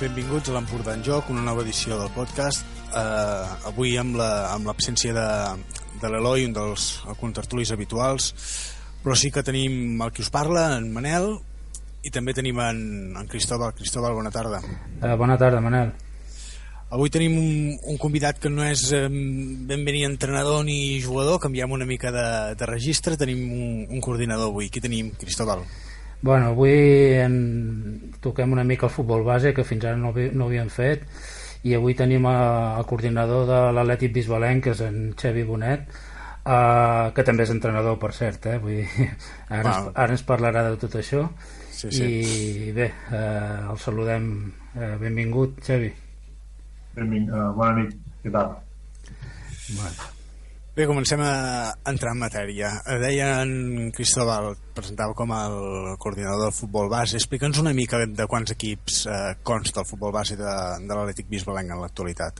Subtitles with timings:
[0.00, 2.64] Benvinguts a l'Empordà en Joc, una nova edició del podcast.
[2.88, 6.86] Uh, avui amb l'absència la, amb de, de l'Eloi, un dels
[7.20, 8.30] contertulis habituals,
[9.02, 11.28] però sí que tenim el que us parla, en Manel,
[12.00, 12.80] i també tenim en,
[13.20, 13.74] en Cristóbal.
[13.76, 14.62] Cristóbal, bona tarda.
[15.02, 15.92] Uh, bona tarda, Manel.
[16.96, 19.20] Avui tenim un, un convidat que no és um,
[19.68, 24.00] ben bé ni entrenador ni jugador, canviem una mica de, de registre, tenim un, un
[24.00, 24.72] coordinador avui.
[24.72, 25.68] Qui tenim, Cristóbal?
[26.22, 28.12] Bueno, avui en...
[28.20, 31.06] toquem una mica el futbol base, que fins ara no, no havíem fet,
[31.64, 35.88] i avui tenim el coordinador de l'Atlètic Bisbalenc, que és en Xevi Bonet,
[36.44, 38.58] uh, que també és entrenador, per cert, eh?
[38.60, 39.08] Vull dir,
[39.48, 39.72] ara, wow.
[39.72, 41.24] ens, ara ens parlarà de tot això.
[41.72, 42.12] Sí, sí.
[42.68, 44.30] I bé, uh, el saludem.
[44.76, 45.90] Uh, benvingut, Xevi.
[47.00, 48.56] Benvingut, uh, bona nit, què tal?
[49.72, 50.19] Bueno.
[50.70, 52.68] Bé, comencem a entrar en matèria.
[53.02, 55.56] Deia en Cristóbal, presentava com el
[55.98, 57.18] coordinador del futbol base.
[57.18, 60.52] Explica'ns una mica de quants equips eh, consta el futbol base de,
[60.84, 62.38] de l'Atlètic Bisbalenc en l'actualitat.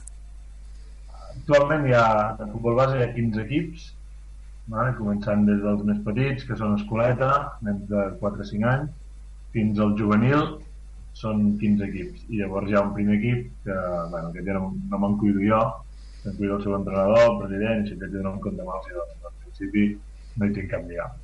[1.33, 2.07] Actualment hi ha,
[2.39, 3.91] de futbol base hi ha 15 equips,
[4.71, 4.95] vale?
[5.01, 7.33] començant des dels més petits, que són escoleta,
[7.67, 8.97] nens de 4 o 5 anys,
[9.51, 10.47] fins al juvenil,
[11.19, 12.23] són 15 equips.
[12.31, 13.79] I llavors hi ha un primer equip, que,
[14.15, 15.63] bueno, que no, no me'n cuido jo,
[16.23, 19.29] que cuida el seu entrenador, el president, i si té un compte mal, si doncs,
[19.29, 19.85] en principi
[20.37, 21.15] no hi tinc cap lligam.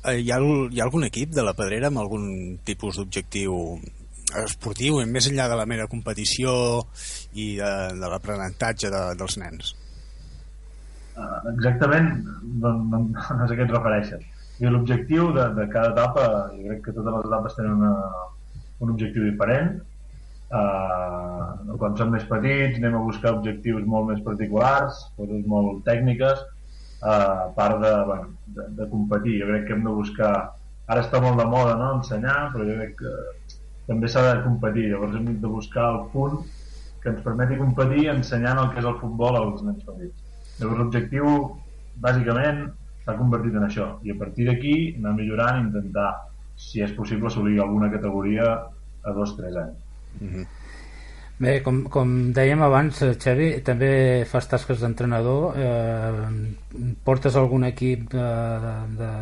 [0.00, 2.28] Eh, hi, ha, hi ha algun equip de la Pedrera amb algun
[2.64, 3.56] tipus d'objectiu
[4.38, 6.52] esportiu, més enllà de la mera competició
[7.34, 9.74] i de, de l'aprenentatge de, dels nens?
[11.18, 12.12] Uh, exactament,
[12.62, 14.26] no, no, no sé què et refereixes.
[14.60, 17.92] L'objectiu de, de cada etapa, jo crec que totes les etapes tenen una,
[18.84, 19.78] un objectiu diferent,
[20.50, 26.40] Uh, quan som més petits anem a buscar objectius molt més particulars, coses molt tècniques,
[27.04, 29.38] uh, a part de, bueno, de, de competir.
[29.42, 30.32] Jo crec que hem de buscar...
[30.90, 31.92] Ara està molt de moda no?
[32.00, 33.12] ensenyar, però jo crec que
[33.86, 34.88] també s'ha de competir.
[34.90, 36.40] Llavors hem de buscar el punt
[37.00, 40.26] que ens permeti competir ensenyant el que és el futbol als nens petits.
[40.58, 41.36] Llavors l'objectiu,
[42.02, 42.64] bàsicament,
[43.04, 43.86] s'ha convertit en això.
[44.02, 46.10] I a partir d'aquí anar millorant i intentar,
[46.58, 49.89] si és possible, assolir alguna categoria a dos o tres anys.
[50.18, 50.46] Mm -hmm.
[51.40, 55.54] Bé, com, com dèiem abans, eh, Xavi, també fas tasques d'entrenador.
[55.56, 58.26] Eh, portes algun equip de,
[58.98, 59.12] de,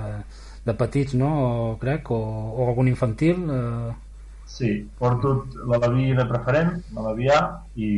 [0.65, 1.29] de petits, no?
[1.45, 2.19] O, crec, o,
[2.59, 3.45] o algun infantil?
[3.59, 3.93] Eh...
[4.49, 7.39] Sí, porto l'Alaví de preferent, l'Alaví A,
[7.77, 7.91] i,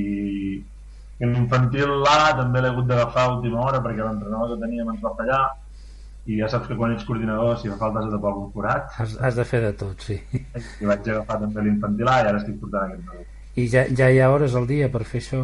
[1.20, 5.00] i l'infantil A també l'he hagut d'agafar a última hora perquè l'entrenador que teníem ens
[5.00, 5.40] va fallar
[6.28, 8.90] i ja saps que quan ets coordinador si fa falta has de tapar algun forat
[8.98, 12.40] has, has de fer de tot, sí i vaig agafar també l'infantil A i ara
[12.42, 13.24] estic portant aquest nou
[13.60, 15.40] i ja, ja hi ha hores al dia per fer això?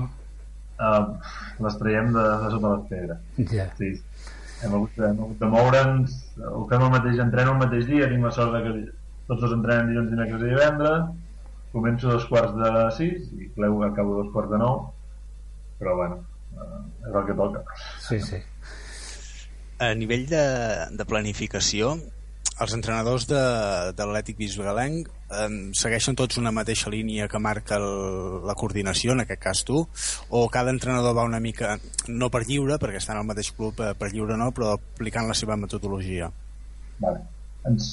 [0.76, 1.16] Uh,
[1.64, 3.68] les traiem de, de sota les pedres ja.
[3.80, 3.94] sí.
[4.62, 6.18] hem hagut de, hem hagut de moure'ns
[6.50, 8.74] ho fem el mateix, entreno el mateix dia tinc la sort que
[9.26, 11.08] tots dos entrenen dilluns, dimecres i divendres
[11.72, 14.84] començo dos quarts de sis i plego acabo a dos quarts de nou
[15.80, 16.20] però bueno,
[16.60, 18.44] uh, és el que toca sí, sí
[19.78, 20.44] a nivell de,
[20.96, 21.96] de planificació
[22.64, 23.40] els entrenadors de,
[23.92, 29.24] de l'Atlètic Bisbalenc eh, segueixen tots una mateixa línia que marca el, la coordinació, en
[29.26, 29.82] aquest cas tu,
[30.30, 31.74] o cada entrenador va una mica,
[32.08, 35.36] no per lliure, perquè estan al mateix club eh, per lliure no, però aplicant la
[35.36, 36.30] seva metodologia?
[37.02, 37.26] Vale.
[37.66, 37.86] Ens,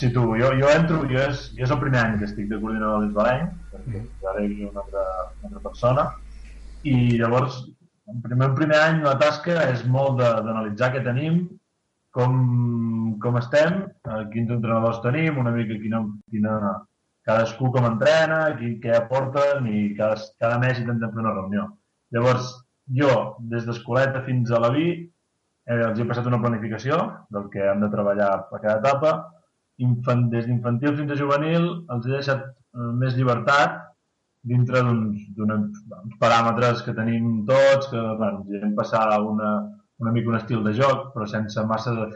[0.00, 2.58] si tu, jo, jo entro, jo és, jo és el primer any que estic de
[2.58, 5.04] coordinador de Bisbalenc, perquè ara hi havia una altra,
[5.44, 6.06] una altra persona,
[6.88, 7.60] i llavors
[8.08, 11.42] en primer, primer any la tasca és molt d'analitzar què tenim,
[12.16, 12.36] com,
[13.22, 16.00] com estem, eh, quins entrenadors tenim, una mica quina,
[16.32, 16.54] quina,
[17.28, 21.66] cadascú com entrena, qui, què aporten i cada, cada mes intentem fer una reunió.
[22.16, 22.54] Llavors,
[23.00, 23.12] jo,
[23.52, 24.88] des d'escoleta fins a la vi,
[25.68, 27.00] eh, els he passat una planificació
[27.34, 29.12] del que hem de treballar a cada etapa.
[29.84, 33.84] Infant, des d'infantil fins a juvenil els he deixat eh, més llibertat
[34.48, 35.82] dintre d'uns
[36.20, 39.52] paràmetres que tenim tots, que bueno, hem passar una,
[39.98, 42.08] una mica un estil de joc, però sense massa, de,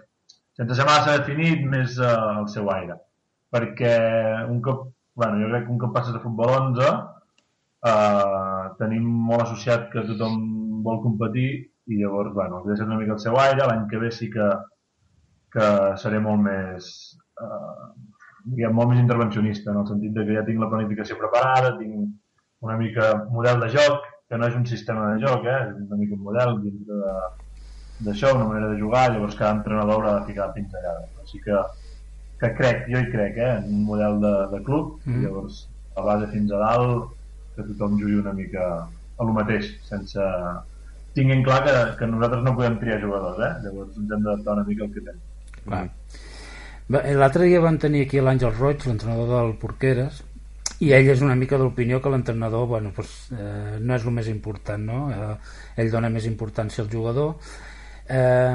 [0.59, 2.13] sense ser massa definit, més eh,
[2.43, 2.99] el seu aire.
[3.53, 3.95] Perquè
[4.49, 4.87] un cop,
[5.19, 6.93] bueno, jo crec que un cop passes de futbol 11,
[7.91, 10.39] eh, tenim molt associat que tothom
[10.87, 11.51] vol competir
[11.91, 14.49] i llavors, bueno, els deixem una mica el seu aire, l'any que ve sí que,
[15.53, 15.69] que
[16.01, 16.89] seré molt més
[17.43, 17.93] eh,
[18.45, 22.11] diguem, molt més intervencionista, en el sentit de que ja tinc la planificació preparada, tinc
[22.63, 25.61] una mica model de joc, que no és un sistema de joc, eh?
[25.69, 27.15] és una mica un model dintre de,
[28.07, 31.05] d'això, una manera de jugar, llavors cada entrenador haurà de ficar pinzellada.
[31.25, 31.59] Així que,
[32.41, 35.21] que crec, jo hi crec, eh, en un model de, de club, mm.
[35.21, 35.61] bllavors
[35.97, 37.13] a base fins a dalt,
[37.57, 40.29] que tothom jugui una mica a lo mateix, sense...
[41.13, 43.53] Tinguin clar que, que nosaltres no podem triar jugadors, eh?
[43.67, 45.25] llavors ens hem d'adaptar una mica al que tenim.
[45.67, 45.83] Clar.
[47.21, 50.23] L'altre dia vam tenir aquí l'Àngel Roig, l'entrenador del Porqueres,
[50.83, 54.17] i ell és una mica de l'opinió que l'entrenador bueno, pues, eh, no és el
[54.17, 55.03] més important no?
[55.15, 55.35] Eh,
[55.83, 57.37] ell dona més importància al jugador
[58.09, 58.55] Eh,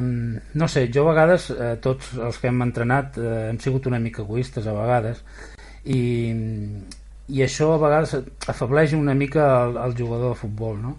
[0.53, 3.99] no sé, jo a vegades, eh, tots els que hem entrenat eh, hem sigut una
[4.03, 5.21] mica egoistes a vegades
[5.87, 6.01] i,
[7.31, 8.17] i això a vegades
[8.51, 10.97] afableix una mica el, el jugador de futbol no?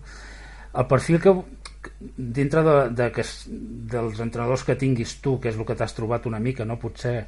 [0.72, 1.36] el perfil que
[2.16, 3.26] dintre de, de, que,
[3.92, 7.18] dels entrenadors que tinguis tu que és el que t'has trobat una mica no potser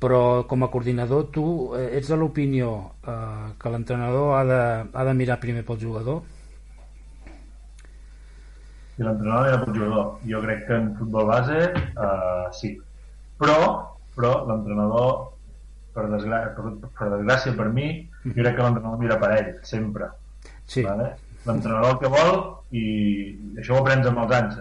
[0.00, 1.46] però com a coordinador tu
[1.76, 4.62] eh, ets de l'opinió eh, que l'entrenador ha, de,
[4.92, 6.24] ha de mirar primer pel jugador
[8.96, 10.12] i l'entrenador era el jugador.
[10.24, 11.56] Jo crec que en futbol base
[12.00, 12.72] uh, sí.
[13.36, 13.56] Però,
[14.16, 15.10] però l'entrenador,
[15.92, 17.90] per, per, per desgràcia per mi,
[18.24, 20.08] jo crec que l'entrenador mira per ell, sempre.
[20.64, 20.86] Sí.
[20.86, 21.12] Vale?
[21.44, 22.40] L'entrenador el que vol,
[22.72, 22.86] i
[23.60, 24.58] això ho aprens amb els anys.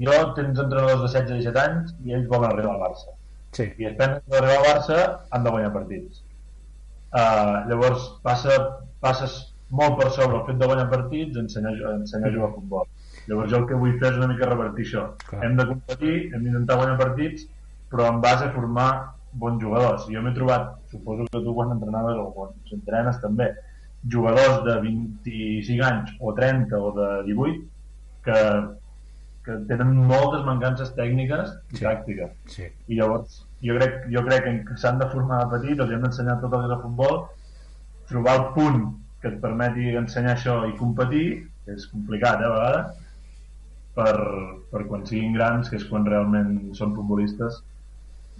[0.00, 3.12] Jo tens entrenadors de 16 i 17 anys i ells volen arribar al Barça.
[3.56, 3.66] Sí.
[3.76, 4.98] I després d'arribar al Barça
[5.30, 6.22] han de guanyar partits.
[7.10, 8.56] Uh, llavors passa,
[9.02, 9.40] passes
[9.74, 12.86] molt per sobre el fet de guanyar partits ensenyar, ensenyar a jugar a futbol
[13.30, 15.02] Llavors jo el que vull fer és una mica revertir això.
[15.28, 15.40] Clar.
[15.46, 17.46] Hem de competir, hem d'intentar guanyar partits,
[17.92, 18.90] però en base a formar
[19.42, 20.06] bons jugadors.
[20.10, 23.50] Jo m'he trobat, suposo que tu quan entrenaves o quan s'entrenes també,
[24.14, 27.60] jugadors de 25 anys o 30 o de 18
[28.26, 28.38] que,
[29.50, 31.84] que tenen moltes mancances tècniques i sí.
[31.84, 32.34] pràctiques.
[32.54, 32.68] Sí.
[32.88, 36.38] I llavors jo crec, jo crec que s'han de formar de petit, els hem d'ensenyar
[36.40, 37.18] tot el que és el futbol,
[38.10, 38.80] trobar el punt
[39.20, 41.26] que et permeti ensenyar això i competir,
[41.66, 43.02] que és complicat, eh, a vegades,
[43.98, 44.14] per,
[44.70, 47.60] per quan siguin grans, que és quan realment són futbolistes,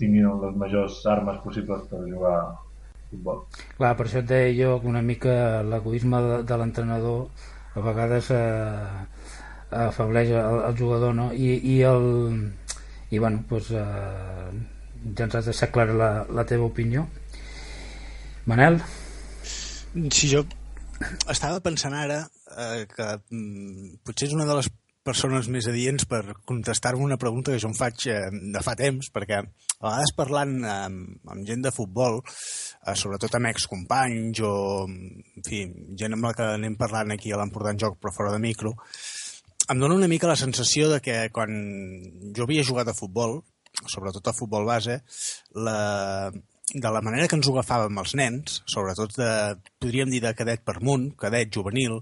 [0.01, 2.51] tinguin les majors armes possibles per jugar a
[3.11, 3.45] futbol.
[3.77, 5.35] Clar, per això et deia jo que una mica
[5.67, 7.27] l'egoisme de, de l'entrenador
[7.77, 9.05] a vegades eh,
[9.71, 11.31] afableix el, el jugador no?
[11.33, 12.07] I, i, el,
[13.11, 17.07] i bueno, doncs, eh, ja ens has deixat clara la, la teva opinió
[18.51, 18.81] Manel?
[20.13, 20.45] Si jo
[21.33, 24.71] estava pensant ara eh, que mm, potser és una de les
[25.07, 28.19] persones més adients per contestar-me una pregunta que jo em faig eh,
[28.55, 29.47] de fa temps, perquè a
[29.87, 34.53] vegades parlant amb, amb gent de futbol, eh, sobretot amb excompanys o,
[34.91, 35.65] en fi,
[36.03, 38.75] gent amb la que anem parlant aquí a l'Emportant Joc però fora de micro,
[39.71, 41.51] em dona una mica la sensació de que quan
[42.37, 43.39] jo havia jugat a futbol,
[43.87, 45.01] sobretot a futbol base,
[45.55, 46.31] la,
[46.75, 49.31] de la manera que ens ho agafàvem els nens, sobretot de,
[49.83, 52.01] podríem dir de cadet per munt, cadet juvenil,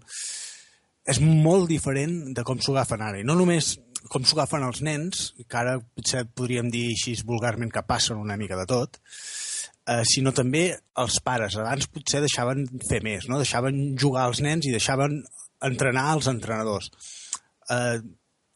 [1.09, 3.21] és molt diferent de com s'ho agafen ara.
[3.21, 3.77] I no només
[4.13, 8.37] com s'ho agafen els nens, que ara potser podríem dir així vulgarment que passen una
[8.41, 9.01] mica de tot,
[9.89, 10.71] eh, sinó també
[11.03, 11.57] els pares.
[11.57, 13.41] Abans potser deixaven fer més, no?
[13.41, 15.21] deixaven jugar als nens i deixaven
[15.69, 16.93] entrenar els entrenadors.
[17.75, 17.99] Eh,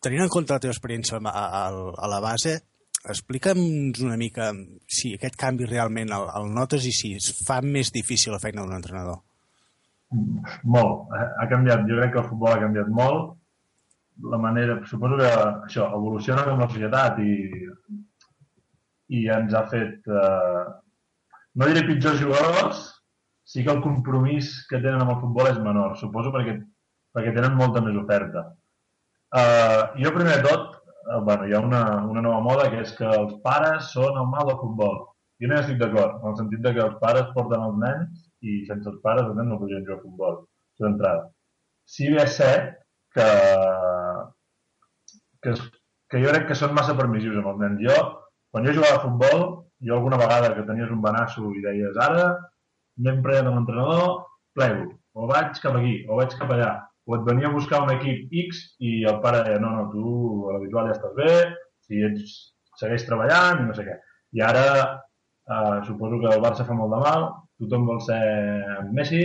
[0.03, 2.57] tenint en compte la teva experiència a, a, a la base,
[3.03, 4.53] explica'ns una mica
[4.87, 8.63] si aquest canvi realment el, el notes i si es fa més difícil la feina
[8.63, 9.21] d'un entrenador.
[10.69, 11.13] Molt.
[11.17, 11.87] Ha canviat.
[11.89, 13.37] Jo crec que el futbol ha canviat molt.
[14.33, 17.37] La manera, suposo que això, evoluciona com la societat i,
[19.19, 20.65] i ens ha fet, eh,
[21.57, 22.83] no diré pitjors jugadors,
[23.43, 26.59] sí que el compromís que tenen amb el futbol és menor, suposo perquè,
[27.17, 28.45] perquè tenen molta més oferta.
[29.33, 30.75] Eh, jo, primer de tot,
[31.09, 34.29] eh, bueno, hi ha una, una nova moda que és que els pares són el
[34.29, 34.99] mal del futbol.
[35.41, 38.59] Jo no estic d'acord, en el sentit de que els pares porten els nens i
[38.69, 40.37] sense els pares òbviament no podrien jugar a futbol.
[40.75, 41.25] Això d'entrada.
[41.89, 42.77] Si bé és cert
[43.17, 43.27] que,
[45.43, 45.57] que,
[46.13, 47.83] que jo crec que són massa permissius amb els nens.
[47.89, 47.99] Jo,
[48.53, 49.45] quan jo jugava a futbol,
[49.83, 52.29] jo alguna vegada que tenies un banasso i deies ara
[53.01, 56.73] anem prenent amb l'entrenador, plego, o vaig cap aquí, o vaig cap allà,
[57.07, 60.49] o et venia a buscar un equip X i el pare deia, no, no, tu
[60.49, 61.33] a l'habitual ja estàs bé,
[61.87, 62.35] si ets,
[62.79, 63.97] segueix treballant i no sé què.
[64.39, 67.27] I ara eh, suposo que el Barça fa molt de mal,
[67.63, 68.23] tothom vol ser
[68.95, 69.25] Messi,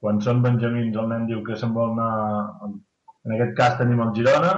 [0.00, 2.10] quan són benjamins el nen diu que se'n vol anar,
[2.68, 4.52] en aquest cas tenim el Girona,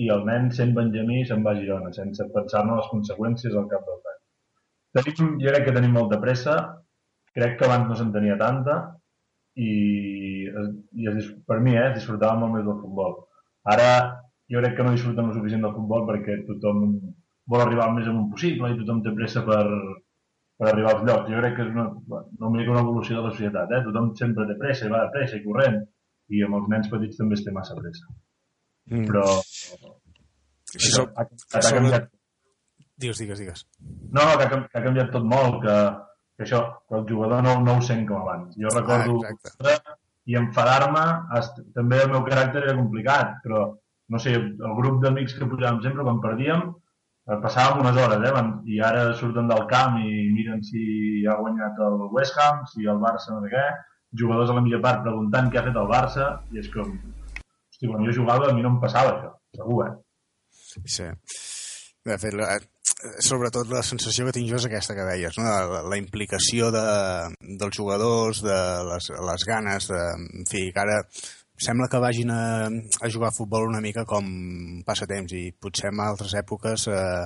[0.00, 3.84] i el nen sent benjamí se'n va a Girona, sense pensar-ne les conseqüències al cap
[3.88, 4.20] del any.
[4.96, 6.56] Tenim, jo crec que tenim molta pressa,
[7.36, 8.80] crec que abans no se'n tenia tanta,
[9.60, 9.70] i
[10.52, 13.18] i es, per mi eh, disfrutava molt més del futbol.
[13.72, 13.90] Ara
[14.52, 16.86] jo crec que no disfruten el suficient del futbol perquè tothom
[17.52, 19.64] vol arribar el més amunt possible i tothom té pressa per,
[20.58, 21.30] per arribar als llocs.
[21.32, 21.88] Jo crec que és una,
[22.40, 23.72] no una evolució de la societat.
[23.72, 23.82] Eh?
[23.88, 25.80] Tothom sempre té pressa i va de pressa i corrent
[26.32, 28.08] i amb els nens petits també es té massa pressa.
[28.90, 29.06] Mm.
[29.10, 29.26] Però...
[30.72, 32.08] Sí, so, ha, ha, ha canviat...
[33.02, 33.66] Digues, digues, digues.
[33.82, 35.76] No, no, que ha, que ha canviat tot molt, que,
[36.38, 38.54] que això, que el jugador no, no ho sent com abans.
[38.60, 39.91] Jo recordo ah,
[40.30, 41.04] i enfadar-me,
[41.76, 43.64] també el meu caràcter era complicat, però
[44.12, 46.66] no sé, el grup d'amics que pujàvem sempre, quan perdíem,
[47.28, 48.42] eh, passàvem unes hores, eh?
[48.74, 50.82] i ara surten del camp i miren si
[51.26, 53.64] ha guanyat el West Ham, si el Barça no sé què,
[54.22, 56.92] jugadors a la mitja part preguntant què ha fet el Barça, i és com,
[57.38, 59.94] hosti, quan jo jugava a mi no em passava això, segur, eh?
[60.96, 61.08] Sí.
[62.06, 62.36] De fet,
[63.24, 65.44] sobretot la sensació que tinc jo és aquesta que deies, no?
[65.46, 66.82] la, la implicació de,
[67.60, 70.02] dels jugadors, de les, les ganes, de,
[70.42, 71.00] en fi, que ara
[71.62, 74.26] sembla que vagin a, a jugar a futbol una mica com
[74.86, 77.24] passatemps i potser en altres èpoques eh,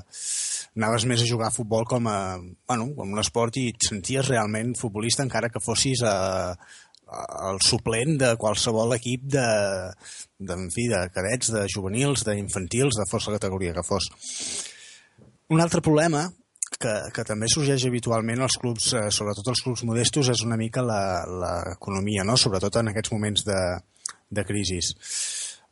[0.76, 2.36] anaves més a jugar a futbol com a,
[2.68, 6.16] bueno, com un esport i et senties realment futbolista encara que fossis a,
[6.52, 9.48] a, el suplent de qualsevol equip de,
[10.38, 14.10] de, en fi, de cadets, de juvenils, d'infantils, de fos la categoria que fos.
[15.48, 16.24] Un altre problema
[16.80, 20.82] que, que també sorgeix habitualment als clubs, eh, sobretot els clubs modestos, és una mica
[20.82, 22.34] l'economia, no?
[22.40, 23.60] sobretot en aquests moments de,
[24.30, 24.80] de crisi.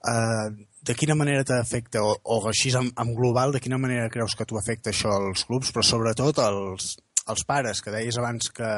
[0.04, 0.52] Uh,
[0.84, 4.44] de quina manera t'afecta, o, o així en, en global, de quina manera creus que
[4.46, 6.90] t'ho afecta això als clubs, però sobretot als,
[7.26, 8.72] als pares, que deies abans que,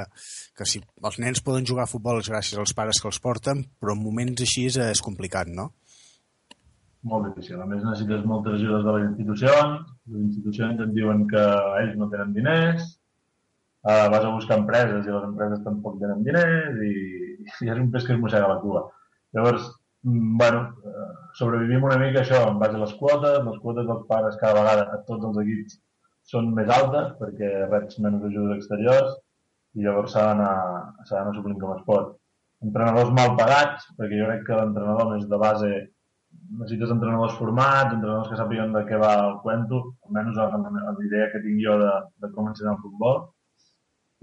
[0.57, 3.65] que si els nens poden jugar a futbol és gràcies als pares que els porten,
[3.83, 5.73] però en moments així és complicat, no?
[7.03, 7.61] Molt difícil.
[7.61, 11.43] A més, necessites moltes ajudes de les institucions, les institucions et diuen que
[11.83, 12.87] ells no tenen diners,
[13.87, 16.95] uh, vas a buscar empreses i les empreses tampoc tenen diners i,
[17.67, 18.87] i és un pes que es mossega la cua.
[19.37, 19.69] Llavors,
[20.03, 24.07] mm, bueno, eh, sobrevivim una mica això en base a les quotes, les quotes dels
[24.11, 25.79] pares cada vegada a tots els equips
[26.33, 29.13] són més altes perquè reps menys ajudes exteriors
[29.77, 32.15] i llavors s'ha d'anar suplint com es pot.
[32.65, 35.71] Entrenadors mal pagats, perquè jo crec que l'entrenador més de base
[36.57, 40.39] necessites entrenadors formats, entrenadors que sàpiguen de què va el cuento, almenys
[41.01, 43.25] l'idea que tinc jo de, de com ensenyar el futbol.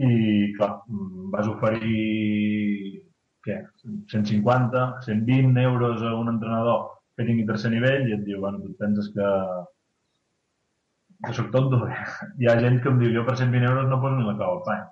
[0.03, 0.13] I,
[0.57, 3.03] clar, mm, vas oferir
[3.45, 3.59] què,
[4.09, 8.73] 150, 120 euros a un entrenador que tingui tercer nivell i et diu, bueno, tu
[8.79, 9.29] penses que,
[11.27, 11.83] que soc tonto.
[12.39, 14.57] Hi ha gent que em diu, jo per 120 euros no poso ni la clau
[14.57, 14.87] al pany.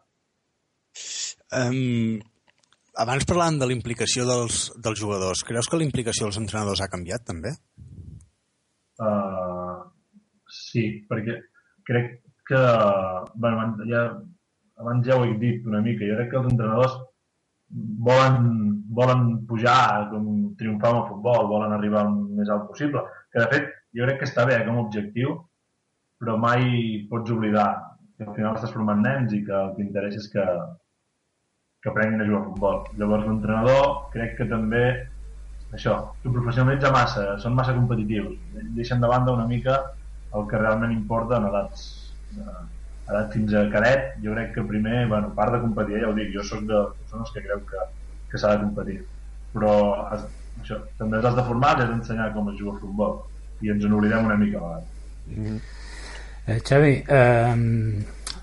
[1.51, 2.21] Um,
[2.99, 6.89] abans parlant de la implicació dels, dels jugadors, creus que la implicació dels entrenadors ha
[6.91, 7.53] canviat també?
[9.01, 9.87] Uh,
[10.51, 11.37] sí, perquè
[11.87, 12.11] crec
[12.47, 12.61] que,
[13.35, 14.03] bueno, ja,
[14.81, 16.97] abans ja ho he dit una mica, jo crec que els entrenadors
[18.07, 18.49] volen,
[18.91, 20.27] volen pujar, com
[20.59, 23.05] triomfar amb el futbol, volen arribar el més alt possible.
[23.31, 25.37] Que, de fet, jo crec que està bé com a objectiu,
[26.21, 27.69] però mai pots oblidar
[28.17, 30.45] que al final estàs formant nens i que el que interessa és que,
[31.81, 32.83] que aprenguin a jugar a futbol.
[32.97, 34.83] Llavors, l'entrenador crec que també
[35.73, 38.35] això, tu professionalitza massa, són massa competitius,
[38.75, 39.79] deixen de banda una mica
[40.35, 41.87] el que realment importa en edats
[42.37, 42.61] eh,
[43.11, 46.29] edat fins a cadet, jo crec que primer, bueno, part de competir, ja ho dic,
[46.35, 47.87] jo sóc de persones que creu que,
[48.31, 48.99] que s'ha de competir,
[49.55, 49.73] però
[50.05, 50.23] has,
[50.61, 53.19] això, també has de formar has d'ensenyar com es juga a futbol
[53.61, 54.87] i ens n'oblidem una mica a vegades.
[55.27, 55.59] Mm -hmm.
[56.47, 57.55] eh, Xavi, eh,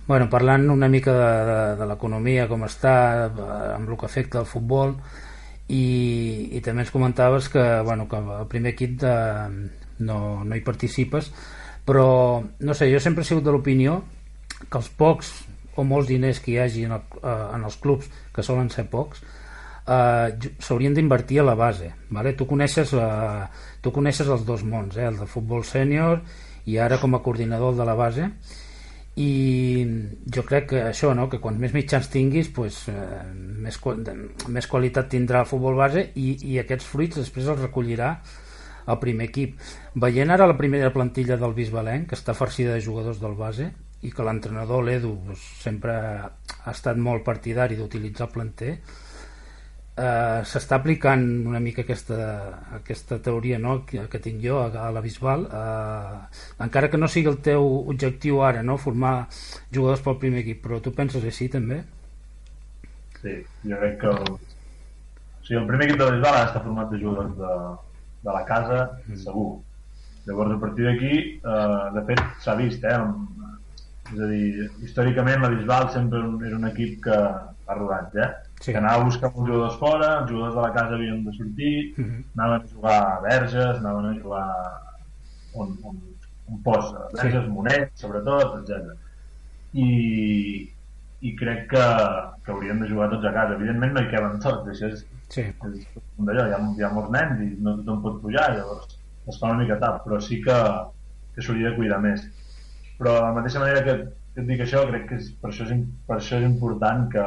[0.08, 2.94] bueno, parlant una mica de, de, de l'economia, com està,
[3.28, 4.96] eh, amb el que afecta el futbol,
[5.68, 5.84] i,
[6.56, 9.14] i també ens comentaves que, bueno, que el primer equip de,
[10.08, 11.28] no, no hi participes,
[11.84, 12.08] però,
[12.40, 14.00] no sé, jo sempre he sigut de l'opinió
[14.64, 15.34] que els pocs
[15.78, 18.86] o molts diners que hi hagi en, el, eh, en els clubs, que solen ser
[18.88, 19.20] pocs,
[19.84, 21.92] eh, s'haurien d'invertir a la base.
[22.08, 22.32] Vale?
[22.32, 23.44] Tu, coneixes, eh,
[23.84, 25.04] tu coneixes els dos mons, eh?
[25.12, 26.24] el de futbol sènior
[26.64, 28.32] i ara com a coordinador de la base
[29.18, 29.84] i
[30.34, 31.26] jo crec que això, no?
[31.30, 33.80] que quan més mitjans tinguis pues, eh, més,
[34.54, 38.12] més qualitat tindrà el futbol base i, i aquests fruits després els recollirà
[38.88, 39.58] el primer equip.
[40.00, 43.68] Veient ara la primera plantilla del Bisbalenc, que està farcida de jugadors del base,
[44.06, 45.12] i que l'entrenador, l'Edu,
[45.58, 48.72] sempre ha estat molt partidari d'utilitzar el planter,
[49.98, 52.18] eh, s'està aplicant una mica aquesta,
[52.78, 53.80] aquesta teoria no?
[53.88, 56.16] que, que tinc jo a, a la Bisbal eh,
[56.66, 58.78] encara que no sigui el teu objectiu ara no?
[58.78, 59.14] formar
[59.74, 61.82] jugadors pel primer equip però tu penses així també?
[63.18, 63.34] Sí,
[63.66, 67.02] jo crec que el, o sigui, el primer equip de la Bisbal està format de
[67.02, 67.56] jugadors de,
[68.28, 69.22] de la casa mm.
[69.24, 69.48] segur
[70.28, 73.00] llavors a partir d'aquí eh, de fet s'ha vist eh,
[74.08, 77.16] És a dir, històricament la Bisbal sempre és un equip que
[77.68, 78.28] ha rodat, eh?
[78.58, 78.72] Sí.
[78.72, 81.74] Que anava a buscar uns jugadors fora, els jugadors de la casa havien de sortir,
[81.96, 82.06] mhm.
[82.06, 82.24] -huh.
[82.36, 84.48] anaven a jugar a Verges, anaven a jugar
[85.54, 86.00] on, on,
[86.50, 87.50] on posa, Verges, sí.
[87.50, 88.96] Monet, sobretot, etc.
[89.72, 90.72] I,
[91.20, 91.86] i crec que,
[92.44, 93.54] que haurien de jugar tots a casa.
[93.54, 95.42] Evidentment no hi queben tots, això és, sí.
[95.42, 95.86] és
[96.18, 98.98] d'allò, hi, ha, hi ha molts nens i no tothom pot pujar, llavors
[99.28, 100.56] es fa una mica tard, però sí que,
[101.34, 102.24] que s'hauria de cuidar més.
[102.98, 103.96] Però de la mateixa manera que,
[104.34, 107.26] que et dic això, crec que és, per, això és, per això és important que,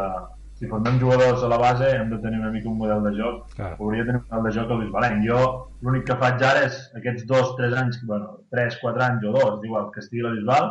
[0.62, 3.48] si formem jugadors a la base hem de tenir una mica un model de joc.
[3.56, 3.72] Clar.
[3.80, 5.40] hauria de tenir un model de joc a l'Isbalenc jo
[5.82, 9.66] l'únic que faig ara és aquests dos, tres anys bueno, tres, quatre anys o dos
[9.66, 10.70] igual que estigui a la Bisbal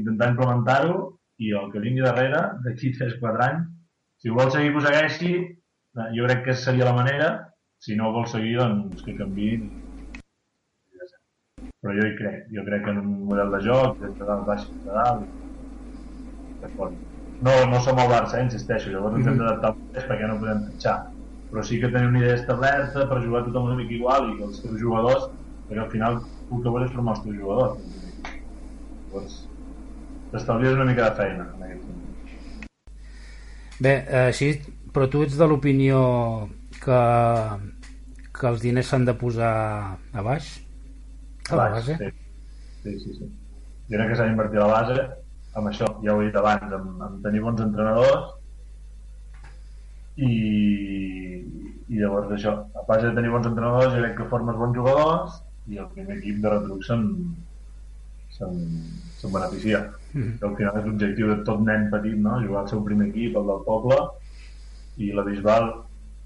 [0.00, 0.98] intentar implementar-ho
[1.42, 3.66] i el que vingui darrere d'aquí 3-4 anys
[4.22, 5.32] si vol seguir que ho segueixi
[6.16, 7.30] jo crec que seria la manera.
[7.84, 9.48] Si no vol seguir doncs que canvi
[11.82, 12.46] però jo hi crec.
[12.54, 15.26] Jo crec en un model de joc des de dalt baix de dalt
[16.62, 20.64] de fort no, no som el Barça, insisteixo, llavors ens hem d'adaptar perquè no podem
[20.70, 20.96] fitxar.
[21.50, 24.46] Però sí que tenim una idea establerta per jugar tothom una mica igual i que
[24.48, 25.28] els teus jugadors,
[25.68, 28.00] perquè al final el que vols és formar els teus jugadors.
[29.10, 29.36] Llavors,
[30.32, 32.68] t'estalvies una mica de feina en aquest sentit.
[33.84, 34.50] Bé, així,
[34.94, 36.00] però tu ets de l'opinió
[36.82, 37.00] que,
[38.34, 39.54] que els diners s'han de posar
[39.94, 40.54] a baix?
[41.50, 41.98] A, a la base?
[42.00, 42.10] Sí.
[42.84, 43.30] sí, sí, sí.
[43.90, 45.23] Jo crec que s'ha d'invertir a la base
[45.58, 48.32] amb això, ja ho he dit abans, amb, amb tenir bons entrenadors
[50.16, 50.32] i,
[51.90, 55.40] i llavors això, a part de tenir bons entrenadors jo crec que formes bons jugadors
[55.70, 57.06] i el primer equip de retruc se'n
[58.34, 58.58] se'n
[59.20, 59.80] se beneficia
[60.12, 60.36] mm.
[60.40, 62.40] que al final és l'objectiu de tot nen petit no?
[62.42, 63.98] jugar al seu primer equip, el del poble
[64.98, 65.70] i la Bisbal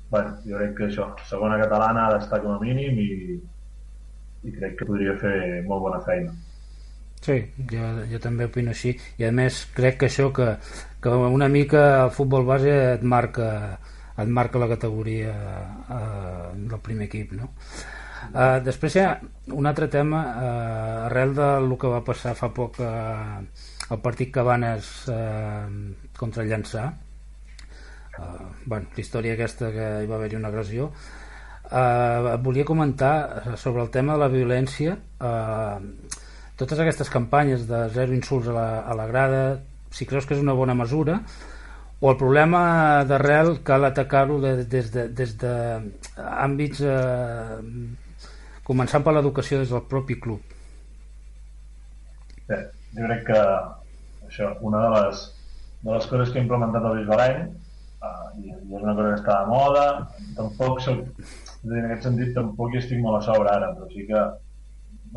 [0.08, 3.10] bueno, jo crec que això, segona catalana ha d'estar com a mínim i,
[4.48, 5.36] i crec que podria fer
[5.68, 6.32] molt bona feina
[7.18, 7.36] Sí,
[7.70, 8.94] jo, jo també opino així.
[9.18, 10.52] I a més crec que això que,
[11.02, 13.50] que una mica el futbol base et marca,
[14.16, 17.50] et marca la categoria eh, del primer equip no?
[18.34, 19.10] eh, després hi ha
[19.54, 24.88] un altre tema eh, arrel del que va passar fa poc eh, el partit Cabanes
[25.08, 26.88] eh, contra Llançà.
[28.18, 28.24] Eh,
[28.66, 30.90] bueno, la història aquesta que hi va haver-hi una agressió.
[31.70, 34.98] Eh, volia comentar sobre el tema de la violència.
[35.20, 36.26] Eh,
[36.58, 39.42] totes aquestes campanyes de zero insults a la, a la grada
[39.94, 41.20] si creus que és una bona mesura
[42.00, 45.54] o el problema d'arrel cal atacar-ho de, des de, des de
[46.18, 47.58] àmbits eh,
[48.68, 50.54] començant per l'educació des del propi club.
[52.48, 52.58] Bé,
[52.94, 53.40] jo crec que
[54.28, 55.24] això, una de les,
[55.82, 59.18] de les coses que he implementat al Bisbaleny eh, i, i és una cosa que
[59.18, 59.86] està de moda
[60.38, 61.02] tampoc soc,
[61.66, 64.22] en aquest sentit tampoc hi estic molt a sobre ara però sí que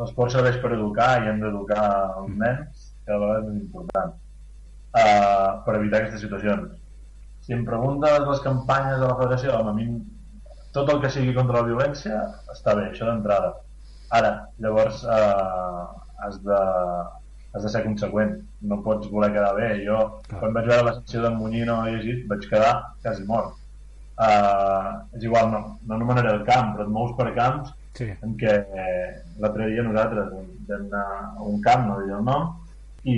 [0.00, 1.86] l'esport serveix per educar i hem d'educar
[2.20, 4.14] els nens, que a vegades és important,
[4.96, 6.78] uh, per evitar aquestes situacions.
[7.42, 9.88] Si em preguntes les campanyes de la federació, home, a mi
[10.76, 12.20] tot el que sigui contra la violència
[12.54, 13.52] està bé, això d'entrada.
[14.18, 15.88] Ara, llavors uh,
[16.24, 16.60] has, de,
[17.52, 19.72] has de ser conseqüent, no pots voler quedar bé.
[19.84, 19.98] Jo,
[20.32, 22.72] quan vaig veure la secció d'en Munyino a llegit, vaig quedar
[23.04, 23.58] quasi mort.
[24.12, 28.10] Uh, és igual, no, no anomenaré el camp, però et mous per camps sí.
[28.12, 29.08] en què eh,
[29.40, 32.52] l'altre dia nosaltres vam anar a un camp, no dir el nom,
[33.08, 33.16] i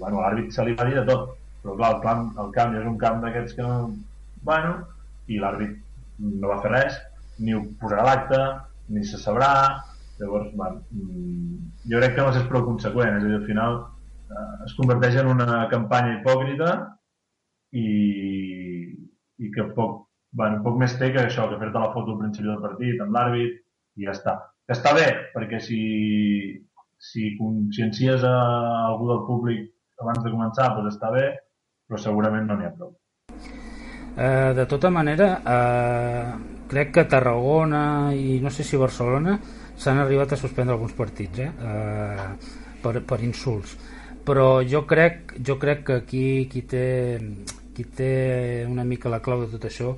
[0.00, 2.88] bueno, l'àrbit se li va dir de tot, però clar, el camp, el camp és
[2.88, 3.92] un camp d'aquests que no...
[4.46, 4.76] Bueno,
[5.28, 5.76] i l'àrbit
[6.24, 6.98] no va fer res,
[7.44, 8.40] ni ho posarà l'acte,
[8.94, 9.50] ni se sabrà,
[10.20, 11.58] llavors, bueno, mm,
[11.90, 13.76] jo crec que no és prou conseqüent, és a dir, al final
[14.32, 16.72] eh, es converteix en una campanya hipòcrita
[17.76, 17.86] i,
[19.40, 22.48] i que poc, bueno, poc més té que això, que fer-te la foto al principi
[22.48, 23.60] del partit amb l'àrbit,
[23.98, 24.36] i ja està.
[24.66, 25.80] Que està bé, perquè si,
[27.10, 28.34] si consciencies a
[28.86, 29.68] algú del públic
[30.00, 31.26] abans de començar, doncs està bé,
[31.88, 32.94] però segurament no n'hi ha prou.
[33.30, 39.36] Eh, de tota manera, eh, crec que Tarragona i no sé si Barcelona
[39.80, 41.48] s'han arribat a suspendre alguns partits eh?
[41.50, 42.26] Eh,
[42.82, 43.76] per, per insults
[44.26, 47.18] però jo crec, jo crec que aquí qui té,
[47.74, 48.12] qui té
[48.68, 49.94] una mica la clau de tot això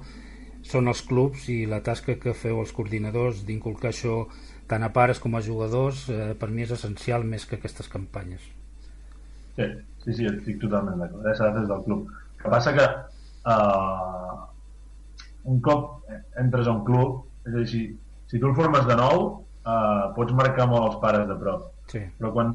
[0.63, 4.23] són els clubs i la tasca que feu els coordinadors d'inculcar això
[4.71, 8.45] tant a pares com a jugadors eh, per mi és essencial més que aquestes campanyes
[9.53, 9.67] Sí,
[10.05, 11.35] sí, sí estic totalment d'acord eh?
[11.37, 14.39] s'ha de des del club el que passa que eh,
[15.53, 16.09] un cop
[16.41, 17.83] entres a un club és a dir, si,
[18.31, 19.25] si tu el formes de nou
[19.67, 22.05] eh, pots marcar molt els pares de prop sí.
[22.19, 22.55] però quan,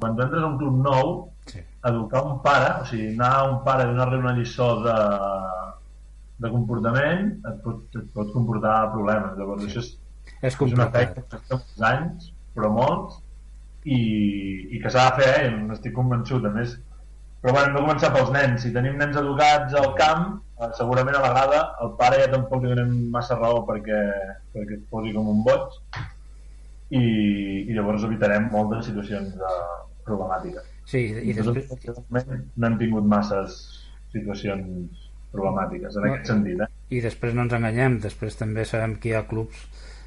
[0.00, 1.12] quan tu entres a un club nou
[1.52, 1.60] sí.
[1.90, 4.96] educar un pare o sigui, anar a un pare i donar-li una lliçó de
[6.42, 9.36] de comportament et pot, et pot comportar problemes.
[9.38, 9.92] Llavors, això és,
[10.40, 13.20] és, és una feina que està molts anys, però molts,
[13.84, 14.00] i,
[14.76, 15.52] i que s'ha de fer, eh?
[15.68, 16.46] n'estic convençut.
[16.46, 16.76] A més,
[17.42, 18.62] però bueno, hem de començar pels nens.
[18.62, 22.62] Si tenim nens educats al camp, eh, segurament a la grada el pare ja tampoc
[22.62, 24.02] li donem massa raó perquè,
[24.54, 25.80] perquè es posi com un boig
[26.92, 30.68] i, i llavors evitarem moltes situacions uh, problemàtiques.
[30.86, 31.66] Sí, i després...
[32.12, 33.58] No hem tingut masses
[34.12, 35.01] situacions
[35.32, 36.60] problemàtiques en no, aquest sentit.
[36.64, 36.70] Eh?
[36.96, 39.64] I després no ens enganyem, després també sabem que hi ha clubs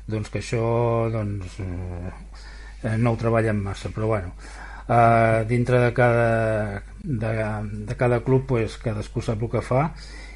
[0.08, 0.66] doncs, que això
[1.14, 4.36] doncs, eh, no ho treballen massa, però bueno,
[4.88, 9.88] eh, dintre de cada, de, de cada club pues, cadascú sap el que fa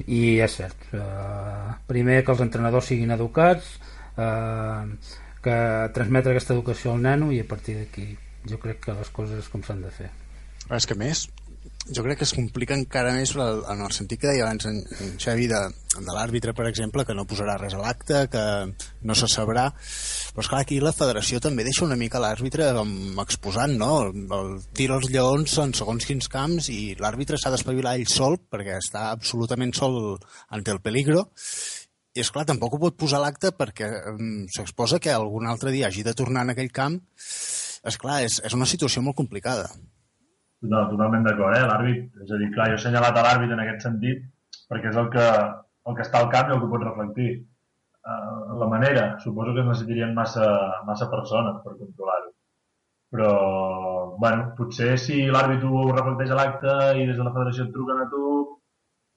[0.08, 3.75] i és cert eh, primer que els entrenadors siguin educats
[4.17, 4.86] eh,
[5.43, 5.60] que
[5.95, 8.10] transmetre aquesta educació al nano i a partir d'aquí
[8.49, 10.10] jo crec que les coses com s'han de fer
[10.75, 11.28] és que més
[11.87, 14.81] jo crec que es complica encara més en el sentit que deia abans en,
[15.21, 15.61] Xavi de,
[15.95, 18.43] de l'àrbitre, per exemple, que no posarà res a l'acte, que
[19.01, 19.69] no se sabrà.
[20.35, 22.69] Però esclar, aquí la federació també deixa una mica l'àrbitre
[23.23, 23.91] exposant, no?
[24.05, 28.37] El, el tira els lleons en segons quins camps i l'àrbitre s'ha d'espavilar ell sol
[28.51, 30.17] perquè està absolutament sol
[30.53, 31.29] ante el peligro
[32.17, 35.71] i és clar, tampoc ho pot posar a l'acte perquè um, s'exposa que algun altre
[35.71, 36.97] dia hagi de tornar en aquell camp.
[37.89, 39.69] És clar, és, és una situació molt complicada.
[40.67, 41.63] No, totalment d'acord, eh?
[41.67, 44.25] L'àrbit, és a dir, clar, jo he assenyalat a l'àrbit en aquest sentit
[44.71, 45.27] perquè és el que,
[45.89, 47.29] el que està al camp i el que pot reflectir.
[48.09, 50.45] Uh, la manera, suposo que es necessitarien massa,
[50.87, 52.31] massa persones per controlar-ho.
[53.13, 53.31] Però,
[54.21, 58.03] bueno, potser si l'àrbit ho reflecteix a l'acte i des de la federació et truquen
[58.03, 58.25] a tu,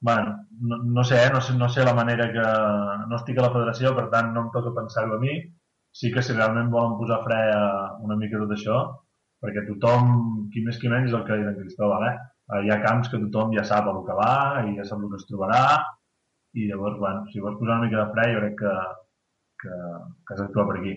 [0.09, 0.37] bueno,
[0.70, 1.31] no, no sé, eh?
[1.35, 2.46] no sé, no sé la manera que...
[3.11, 5.37] No estic a la federació, per tant no em toca pensar-ho a mi.
[6.00, 7.64] Sí que si realment volen posar fre a
[8.07, 8.78] una mica tot això,
[9.42, 10.12] perquè tothom,
[10.52, 12.14] qui més qui menys, és el que ha en Cristóbal, eh?
[12.52, 12.61] eh?
[12.66, 14.35] Hi ha camps que tothom ja sap el que va
[14.68, 15.64] i ja sap el que es trobarà
[16.55, 18.74] i llavors, bueno, si vols posar una mica de fre, jo crec que,
[19.62, 19.78] que,
[20.26, 20.94] que has d'actuar per aquí.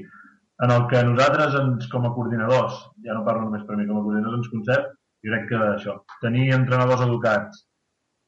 [0.65, 3.99] En el que nosaltres, ens, com a coordinadors, ja no parlo només per mi, com
[3.99, 4.91] a coordinadors ens concep,
[5.25, 7.63] jo crec que això, tenir entrenadors educats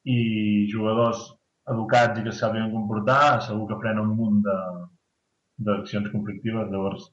[0.07, 0.17] i
[0.71, 1.21] jugadors
[1.71, 4.41] educats i que sàpiguen comportar, segur que frena un munt
[5.67, 6.71] d'accions conflictives.
[6.71, 7.05] Llavors,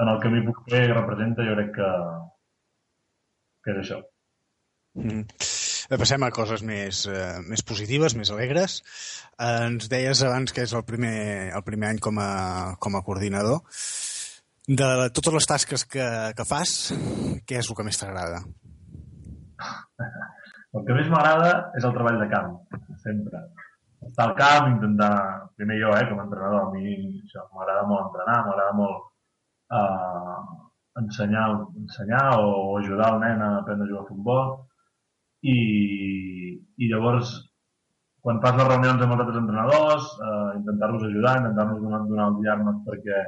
[0.00, 1.90] en el que m'hi puc fer representa, jo crec que,
[3.64, 4.00] que és això.
[4.98, 5.26] Mm.
[5.90, 8.80] Passem a coses més, eh, més positives, més alegres.
[9.38, 12.30] Eh, ens deies abans que és el primer, el primer any com a,
[12.78, 13.62] com a coordinador.
[14.70, 16.92] De totes les tasques que, que fas,
[17.46, 18.44] què és el que més t'agrada?
[20.70, 22.52] El que més m'agrada és el treball de camp,
[23.02, 23.42] sempre.
[24.06, 25.12] Estar al camp, intentar,
[25.58, 26.94] primer jo, eh, com a entrenador, a mi
[27.56, 29.08] m'agrada molt entrenar, m'agrada molt
[29.74, 34.50] eh, ensenyar, ensenyar o ajudar el nen a aprendre a jugar a futbol.
[35.40, 35.56] I,
[36.76, 37.30] i llavors
[38.20, 42.40] quan fas les reunions amb els altres entrenadors eh, intentar-los ajudar, intentar-los donar, donar el
[42.42, 43.22] diàgnot perquè,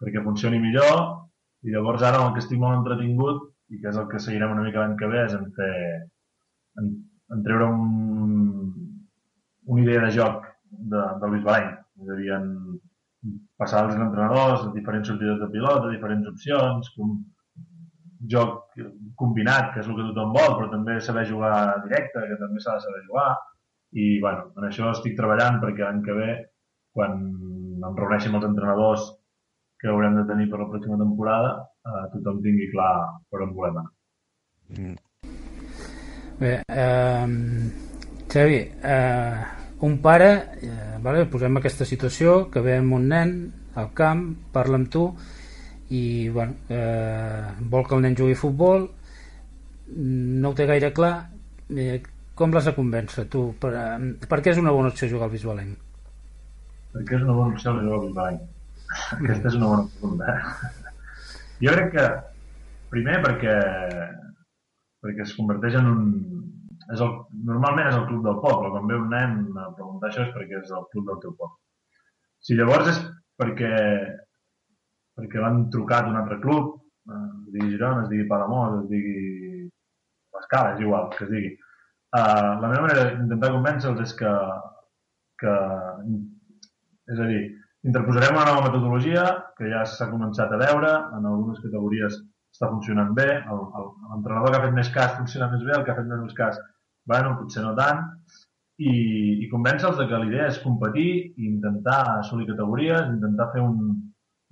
[0.00, 1.02] perquè funcioni millor.
[1.62, 4.64] I llavors ara el que estic molt entretingut i que és el que seguirem una
[4.64, 5.74] mica l'any que ve és en fer
[6.80, 6.88] en,
[7.32, 8.72] en treure un,
[9.68, 11.68] una idea de joc de, del Bisbalany
[12.02, 12.48] és a dir, en,
[13.62, 17.16] passar als entrenadors a diferents sortides de pilot, a diferents opcions, com
[18.30, 18.76] joc
[19.18, 21.54] combinat, que és el que tothom vol, però també saber jugar
[21.86, 23.30] directe, que també s'ha de saber jugar.
[23.92, 26.30] I, bueno, en això estic treballant perquè l'any que ve,
[26.96, 27.18] quan
[27.82, 29.08] em reuneixi amb els entrenadors
[29.82, 31.54] que haurem de tenir per la pròxima temporada,
[31.86, 32.92] eh, tothom tingui clar
[33.30, 33.90] per on volem anar.
[34.78, 34.96] Mm.
[36.38, 37.26] Bé, eh,
[38.32, 38.60] Xavi,
[38.94, 40.30] eh, un pare,
[40.62, 43.36] eh, vale, posem aquesta situació, que ve amb un nen
[43.74, 45.08] al camp, parla amb tu
[45.92, 48.86] i bueno, eh, vol que el nen jugui a futbol
[49.92, 51.12] no ho té gaire clar
[51.76, 51.98] eh,
[52.38, 53.42] com l'has de convèncer tu?
[53.60, 55.74] Per, eh, per què és una bona opció jugar al Bisbalenc?
[56.94, 58.48] Per què és una bona opció jugar al Bisbalenc?
[59.18, 60.38] Aquesta és una bona pregunta.
[61.62, 62.06] Jo crec que
[62.94, 63.58] primer perquè
[65.02, 66.02] perquè es converteix en un,
[66.90, 67.12] és el,
[67.48, 68.70] normalment és el club del poble.
[68.74, 71.58] Quan ve un nen a preguntar això és perquè és el club del teu poble.
[72.42, 73.00] Si llavors és
[73.38, 73.72] perquè,
[75.18, 76.74] perquè l'han trucat un altre club,
[77.08, 79.68] eh, es digui Girona, es digui Palamós, es digui
[80.34, 81.52] l'Escala, és igual, que es digui.
[82.12, 84.32] Uh, la meva manera d'intentar convèncer-los és que,
[85.40, 85.52] que,
[87.14, 87.42] és a dir,
[87.88, 89.24] interposarem una nova metodologia
[89.56, 92.18] que ja s'ha començat a veure, en algunes categories
[92.52, 95.98] està funcionant bé, l'entrenador que ha fet més cas funciona més bé, el que ha
[95.98, 96.60] fet menys cas
[97.08, 98.04] bueno, potser no tant,
[98.82, 98.92] i,
[99.44, 103.96] i convèncer-los que l'idea és competir i intentar assolir categories, intentar fer un,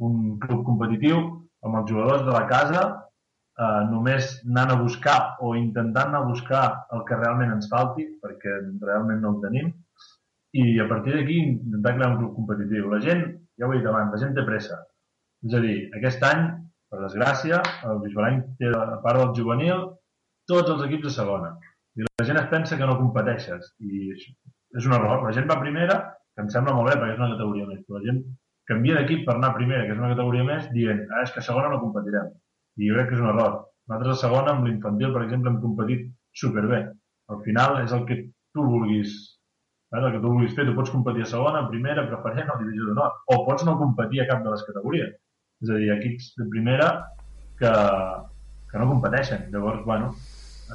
[0.07, 1.21] un club competitiu
[1.67, 2.83] amb els jugadors de la casa,
[3.61, 6.65] eh, només anant a buscar o intentant anar a buscar
[6.97, 9.71] el que realment ens falti, perquè realment no el tenim,
[10.61, 12.89] i a partir d'aquí intentar crear un club competitiu.
[12.91, 13.27] La gent,
[13.59, 14.81] ja ho he dit abans, la gent té pressa.
[15.47, 16.49] És a dir, aquest any,
[16.91, 19.85] per desgràcia, el Bisbalany té, a part del juvenil,
[20.51, 21.53] tots els equips de segona
[21.95, 25.25] I la gent es pensa que no competeixes i és un error.
[25.27, 25.97] La gent va a primera,
[26.35, 28.21] que em sembla molt bé perquè és una categoria més, però la gent
[28.71, 31.43] canvia d'equip per anar a primera, que és una categoria més, dient, ah, és que
[31.43, 32.31] a segona no competirem.
[32.79, 33.57] I jo crec que és un error.
[33.91, 36.07] Nosaltres a segona, amb l'infantil, per exemple, hem competit
[36.43, 36.81] superbé.
[37.35, 38.21] Al final és el que
[38.55, 39.19] tu vulguis
[39.99, 42.87] el que tu vulguis fer, tu pots competir a segona, a primera, preferent o divisió
[42.87, 45.17] d'honor, o pots no competir a cap de les categories.
[45.61, 46.89] És a dir, equips de primera
[47.61, 47.73] que,
[48.71, 49.49] que no competeixen.
[49.53, 50.15] Llavors, bueno,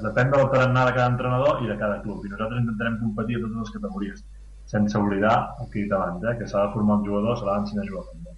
[0.04, 2.24] depèn del tarannà de cada entrenador i de cada club.
[2.26, 4.24] I nosaltres intentarem competir a totes les categories,
[4.70, 6.36] sense oblidar el que he dit abans, eh?
[6.40, 8.36] que s'ha de formar un jugador, s'ha d'ensenyar a jugar també.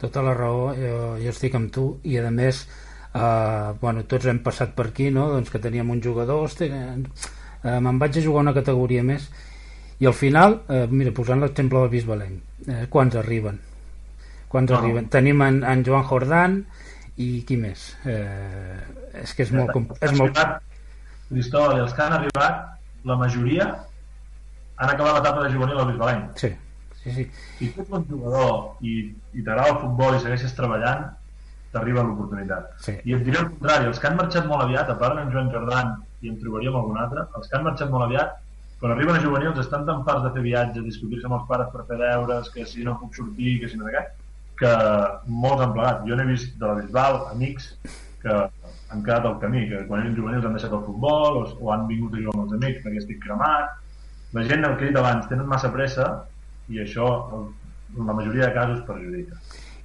[0.00, 2.64] Tota la raó, jo, jo estic amb tu, i a més,
[3.12, 5.28] eh, bueno, tots hem passat per aquí, no?
[5.34, 9.28] doncs que teníem un jugador, hosti, eh, me'n vaig a jugar una categoria més,
[10.00, 13.60] i al final, eh, mira, posant l'exemple del Bisbalenc, eh, quants arriben?
[14.50, 14.80] Quants oh.
[14.80, 15.06] arriben?
[15.12, 16.56] Tenim en, en Joan Jordán,
[17.20, 17.90] i qui més?
[18.08, 18.80] Eh,
[19.22, 19.76] és que és molt...
[20.00, 20.40] És molt...
[21.30, 22.66] Cristóbal els que han arribat,
[23.06, 23.68] la majoria
[24.80, 26.24] han acabat l'etapa de juvenil al Bisbaleny.
[26.40, 26.50] Sí,
[27.02, 27.26] sí, sí.
[27.58, 28.94] Si tu ets un jugador i,
[29.36, 31.04] i t'agrada el futbol i segueixes treballant,
[31.70, 32.72] t'arriba l'oportunitat.
[32.82, 32.96] Sí.
[33.06, 35.52] I et diré el contrari, els que han marxat molt aviat, a part d'en Joan
[35.54, 35.92] Jordan
[36.24, 38.40] i en trobaríem algun altre, els que han marxat molt aviat,
[38.80, 41.84] quan arriben a juvenils estan tan farts de fer viatges, discutir-se amb els pares per
[41.86, 44.02] fer deures, que si no puc sortir, que si no de què,
[44.60, 44.72] que
[45.42, 46.02] molts han plegat.
[46.08, 47.70] Jo n'he vist de la Bisbal, amics,
[48.22, 51.72] que han quedat al camí, que quan eren juvenils han deixat el futbol o, o
[51.72, 53.72] han vingut a jugar amb els amics perquè estic cremat.
[54.36, 56.10] La gent, el que he dit abans, tenen massa pressa
[56.70, 59.40] i això en la majoria de casos perjudica.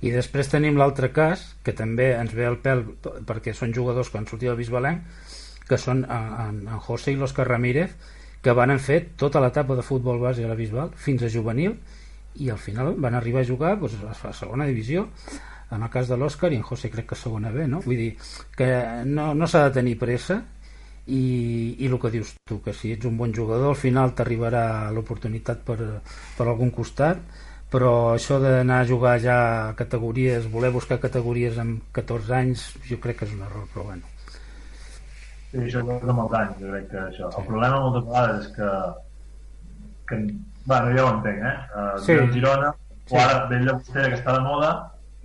[0.06, 2.84] I després tenim l'altre cas, que també ens ve al pèl
[3.26, 5.02] perquè són jugadors quan sortia del Bisbalenc,
[5.66, 7.96] que són en, en José i l'Òscar Ramírez,
[8.46, 11.80] que van fer tota l'etapa de futbol base a la Bisbal fins a juvenil
[12.42, 15.08] i al final van arribar a jugar doncs, a segona divisió
[15.72, 17.82] en el cas de l'Òscar i en José crec que segona B no?
[17.86, 18.12] vull dir
[18.58, 18.70] que
[19.06, 20.42] no, no s'ha de tenir pressa
[21.06, 24.92] i, i el que dius tu que si ets un bon jugador al final t'arribarà
[24.94, 25.78] l'oportunitat per,
[26.38, 27.22] per algun costat
[27.72, 29.38] però això d'anar a jugar ja
[29.70, 33.90] a categories, voler buscar categories amb 14 anys, jo crec que és un error però
[33.92, 34.14] bueno
[35.56, 37.30] Sí, això és de molt anys, jo crec que això.
[37.40, 38.72] El problema moltes vegades és que,
[40.10, 40.18] que
[40.66, 41.56] bueno, ja ho entenc, eh?
[41.72, 42.18] Uh, sí.
[42.34, 42.74] Girona,
[43.10, 43.48] o ara sí.
[43.54, 44.72] Bell de Bustera, que està de moda,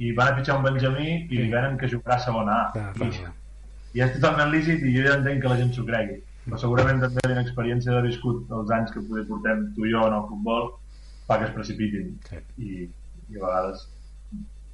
[0.00, 1.38] i van a fitxar un Benjamí i sí.
[1.42, 2.66] li venen que jugarà a segona A.
[2.76, 3.32] Clar, clar, clar.
[3.96, 6.20] I és totalment lícit i jo ja entenc que la gent s'ho cregui.
[6.46, 10.06] Però segurament també la experiència de viscut els anys que poder portem tu i jo
[10.08, 10.70] en el futbol
[11.26, 12.14] fa que es precipitin.
[12.28, 12.40] Sí.
[12.64, 12.86] I,
[13.30, 13.84] I a vegades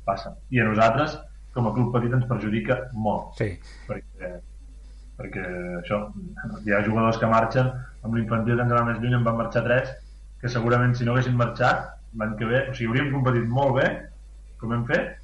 [0.07, 0.37] passa.
[0.55, 1.17] I a nosaltres,
[1.57, 3.35] com a club petit, ens perjudica molt.
[3.41, 3.51] Sí.
[3.89, 4.33] Perquè,
[5.19, 5.45] perquè
[5.81, 6.01] això,
[6.63, 7.73] hi ha jugadors que marxen,
[8.07, 9.91] amb l'infantil ens anar més lluny en van marxar tres,
[10.47, 13.87] que segurament si no haguessin marxat l'any que ve, o sigui, hauríem competit molt bé
[14.61, 15.17] com hem fet,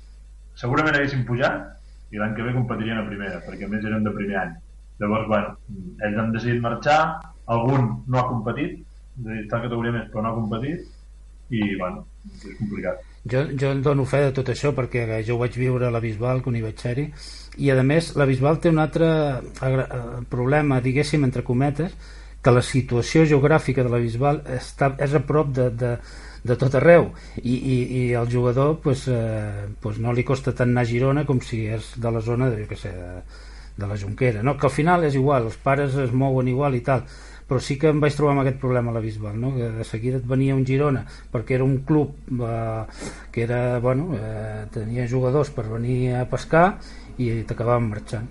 [0.60, 1.62] segurament haguéssim pujat
[2.12, 4.56] i l'any que ve competirien a primera, perquè a més eren de primer any.
[5.00, 5.54] Llavors, bueno,
[6.04, 6.98] ells han decidit marxar,
[7.54, 10.84] algun no ha competit, és a dir, està categoria més però no ha competit,
[11.52, 12.04] i, bueno,
[12.34, 13.00] és complicat.
[13.32, 16.00] Jo, jo en dono fe de tot això perquè jo ho vaig viure a la
[16.02, 17.04] Bisbal quan hi vaig ser-hi
[17.62, 19.08] i a més la Bisbal té un altre
[19.38, 19.84] eh,
[20.32, 21.94] problema, diguéssim, entre cometes,
[22.42, 25.92] que la situació geogràfica de la Bisbal està, és a prop de, de,
[26.42, 30.72] de tot arreu i, i, i el jugador pues, eh, pues no li costa tant
[30.72, 33.12] anar a Girona com si és de la zona de, que sé, de,
[33.78, 34.56] de la Junquera no?
[34.58, 37.06] que al final és igual, els pares es mouen igual i tal
[37.46, 39.52] però sí que em vaig trobar amb aquest problema a la Bisbal, no?
[39.54, 42.84] que de seguida et venia un Girona perquè era un club eh,
[43.30, 46.78] que era, bueno, eh, tenia jugadors per venir a pescar
[47.20, 48.30] i t'acabaven marxant.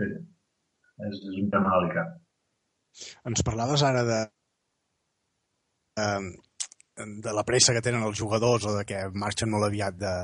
[0.00, 2.25] Sí, és, és un tema delicat.
[3.28, 4.20] Ens parlaves ara de,
[6.96, 10.14] de la pressa que tenen els jugadors o de que marxen molt aviat de,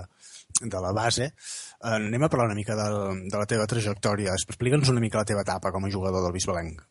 [0.60, 1.28] de la base.
[1.28, 2.88] Eh, anem a parlar una mica de,
[3.28, 4.36] de la teva trajectòria.
[4.38, 6.82] Explica'ns una mica la teva etapa com a jugador del Bisbalenc.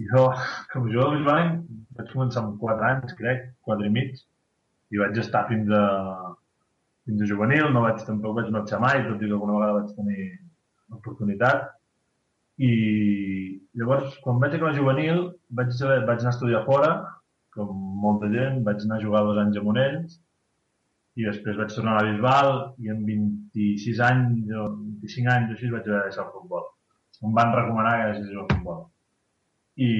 [0.00, 0.26] Jo,
[0.72, 1.64] com a jugador del Bisbalenc,
[1.98, 4.20] vaig començar amb 4 anys, crec, 4 i mig,
[4.90, 5.82] i vaig estar fins a,
[7.04, 9.92] fins a juvenil, no vaig, tampoc vaig marxar mai, tot i que alguna vegada vaig
[9.98, 10.30] tenir
[10.90, 11.68] l'oportunitat.
[12.60, 12.72] I
[13.78, 15.22] llavors, quan vaig acabar juvenil,
[15.56, 16.90] vaig, vaig anar a estudiar fora,
[17.54, 17.70] com
[18.02, 20.18] molta gent, vaig anar a jugar dos anys a Monells
[21.18, 22.52] i després vaig tornar a la Bisbal
[22.84, 24.68] i amb 26 anys o
[25.02, 26.68] 25 anys o així vaig haver de deixar el futbol.
[27.26, 28.84] Em van recomanar que deixés el futbol.
[29.80, 29.90] I,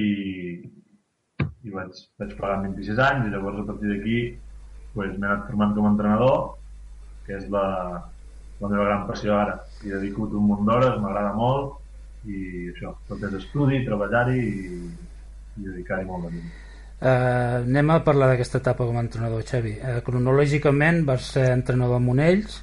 [1.67, 4.17] i vaig, vaig plegar amb 26 anys i llavors a partir d'aquí
[4.95, 6.39] pues, m'he anat formant com a entrenador,
[7.27, 7.67] que és la,
[8.63, 9.59] la meva gran passió ara.
[9.83, 11.80] Hi dedico un munt d'hores, m'agrada molt
[12.29, 14.81] i això, tot és estudi, treballar-hi i,
[15.57, 16.59] i dedicar-hi molt de temps.
[17.01, 19.77] Uh, anem a parlar d'aquesta etapa com a entrenador, Xavi.
[19.79, 22.59] Uh, cronològicament vas ser entrenador a Monells,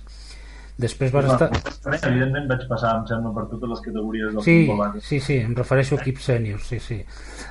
[0.78, 1.48] Després vas estar...
[1.90, 5.00] Evidentment vaig passar, em sembla, per totes les categories del sí, futbol.
[5.02, 6.98] Sí, sí, em refereixo a equips sèniors, sí, sí.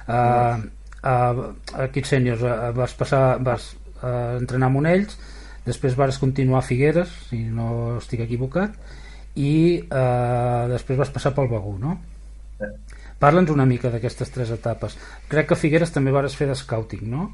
[0.07, 0.61] Uh,
[1.01, 5.19] uh, a equips sèniors uh, vas passar, vas uh, entrenar amb ells,
[5.67, 8.79] després vas continuar a Figueres, si no estic equivocat,
[9.37, 11.97] i uh, després vas passar pel Begú, no?
[12.57, 12.69] Sí.
[13.21, 14.97] Parla'ns una mica d'aquestes tres etapes.
[15.29, 17.29] Crec que a Figueres també vas fer de scouting, no?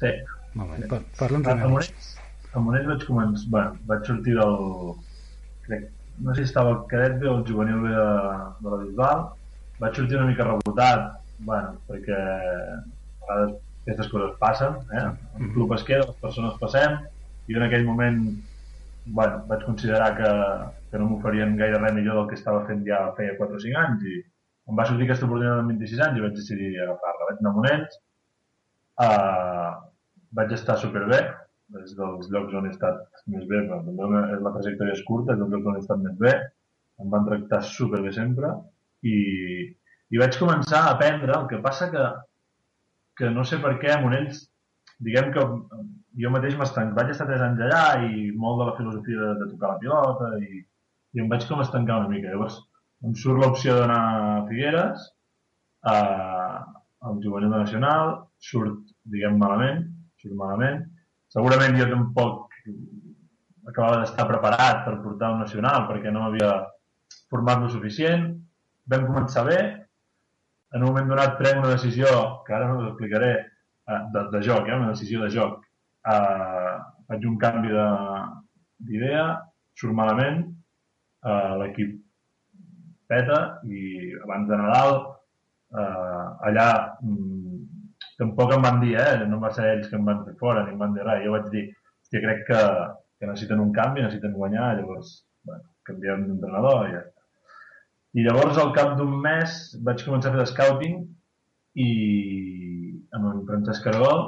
[0.00, 0.12] Sí.
[0.56, 2.14] Molt bé, parla'ns A una mica.
[2.56, 3.50] A Monells vaig començar...
[3.52, 4.56] Bueno, vaig sortir del...
[5.66, 5.90] Crec,
[6.22, 8.08] no sé si estava el cadet B o el juvenil B de,
[8.62, 9.24] de la Bisbal.
[9.82, 11.08] Vaig sortir una mica rebotat,
[11.44, 15.08] bueno, perquè a vegades aquestes coses passen, eh?
[15.40, 16.96] El club es queda, les persones passem,
[17.46, 18.22] i en aquell moment
[19.06, 20.30] bueno, vaig considerar que,
[20.90, 23.80] que no m'oferien gaire res millor del que estava fent ja feia 4 o 5
[23.82, 24.16] anys i
[24.70, 27.28] em va sortir aquesta oportunitat amb 26 anys i vaig decidir agafar-la.
[27.30, 27.74] Vaig anar
[29.04, 29.72] a uh,
[30.36, 31.18] vaig estar superbé,
[31.82, 35.52] és dels llocs on he estat més bé, també la trajectòria és curta, és dels
[35.52, 36.32] llocs on he estat més bé,
[37.02, 38.52] em van tractar superbé sempre
[39.04, 39.16] i,
[40.12, 42.04] i vaig començar a aprendre, el que passa que,
[43.20, 44.46] que no sé per què a Monells,
[45.06, 45.44] diguem que
[46.22, 49.50] jo mateix m'estanc, vaig estar 3 anys allà i molt de la filosofia de, de
[49.52, 50.62] tocar la pilota i,
[51.16, 52.30] i em vaig com estancar una mica.
[52.32, 52.58] Llavors
[53.04, 55.06] em surt l'opció d'anar a Figueres,
[55.86, 55.96] a,
[57.06, 58.14] al juvenil de nacional,
[58.50, 59.84] surt, diguem, malament,
[60.20, 60.82] surt malament.
[61.32, 62.54] Segurament jo tampoc
[63.66, 66.50] acabava d'estar preparat per portar un nacional perquè no m'havia
[67.30, 68.28] format lo suficient.
[68.86, 69.58] Vam començar bé,
[70.74, 72.10] en un moment donat prenc una decisió,
[72.46, 73.32] que ara no us explicaré,
[73.88, 75.64] eh, de, de joc, eh, una decisió de joc.
[76.06, 76.76] Eh,
[77.08, 78.26] faig un canvi de-
[78.86, 79.24] d'idea,
[79.74, 80.44] surt malament,
[81.26, 81.94] eh, l'equip
[83.10, 86.68] peta i abans de Nadal eh, allà
[87.02, 87.56] mm,
[88.18, 90.74] tampoc em van dir, eh, no va ser ells que em van fer fora ni
[90.74, 92.62] em van dir res, jo vaig dir hòstia, crec que,
[93.18, 95.12] que necessiten un canvi, necessiten guanyar, llavors
[95.44, 97.24] bueno, canviem d'entrenador i ja està.
[98.16, 101.00] I llavors al cap d'un mes vaig començar a fer scouting
[101.76, 101.90] i
[103.16, 104.22] amb en Francesc Caragol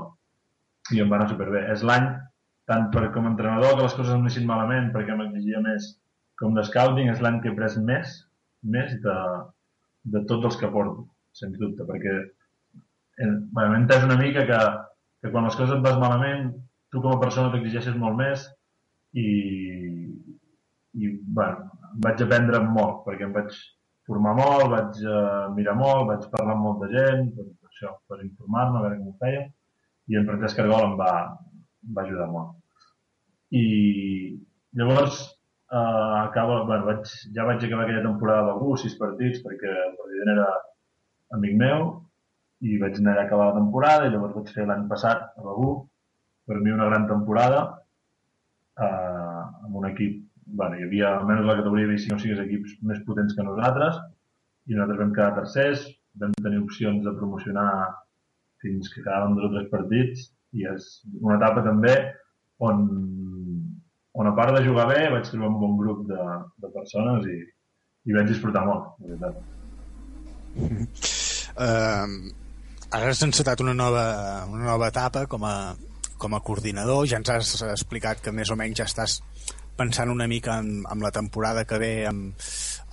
[0.93, 1.63] i em va anar superbé.
[1.73, 2.11] És l'any,
[2.69, 5.89] tant per com a entrenador, que les coses em anessin malament perquè m'exigia més
[6.39, 8.15] com de scouting, és l'any que he pres més,
[8.75, 9.17] més de,
[10.15, 14.61] de tots els que porto, sens dubte, perquè eh, bueno, m'he entès una mica que,
[15.23, 16.53] que quan les coses et vas malament,
[16.93, 18.47] tu com a persona t'exigeixes molt més
[19.19, 19.27] i,
[20.99, 21.69] i bueno,
[22.05, 23.53] vaig aprendre molt, perquè em vaig
[24.09, 28.23] formar molt, vaig eh, mirar molt, vaig parlar amb molta gent, per, per això, per
[28.25, 29.45] informar-me, a veure com ho feia,
[30.09, 31.13] i en Francesc Cargol em va,
[31.85, 32.55] em va ajudar molt.
[33.59, 33.67] I
[34.79, 35.21] llavors,
[35.73, 39.97] eh, acaba, bueno, vaig, ja vaig acabar aquella temporada de Begú, sis partits, perquè el
[40.01, 40.49] president era
[41.39, 41.89] amic meu,
[42.61, 45.75] i vaig anar a acabar la temporada, i llavors vaig fer l'any passat a Begú,
[46.49, 47.67] per mi una gran temporada,
[48.81, 52.77] eh, amb un equip bueno, hi havia, almenys la categoria havia 5 o 6 equips
[52.91, 53.99] més potents que nosaltres
[54.69, 55.85] i nosaltres vam quedar tercers,
[56.21, 57.69] vam tenir opcions de promocionar
[58.63, 60.25] fins que quedàvem dos o tres partits
[60.57, 60.89] i és
[61.21, 61.95] una etapa també
[62.65, 62.87] on,
[64.19, 66.25] on a part de jugar bé vaig trobar un bon grup de,
[66.63, 67.39] de persones i,
[68.11, 69.35] i vaig disfrutar molt, de veritat.
[71.59, 72.07] Eh,
[72.95, 74.03] ara has encetat una nova,
[74.47, 75.73] una nova etapa com a,
[76.23, 79.17] com a coordinador, ja ens has explicat que més o menys ja estàs
[79.75, 82.47] pensant una mica en, en la temporada que ve amb,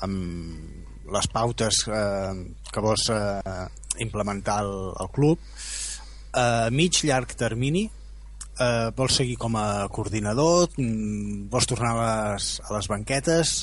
[0.07, 2.33] amb les pautes eh,
[2.73, 3.67] que vols eh,
[4.01, 5.45] implementar al club
[6.33, 7.85] a mig llarg termini
[8.59, 13.55] eh, vols seguir com a coordinador Mm, vols tornar a les, a les banquetes